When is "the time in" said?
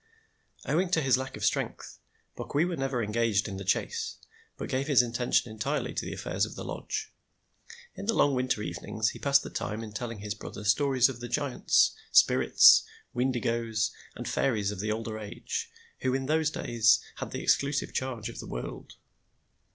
9.43-9.91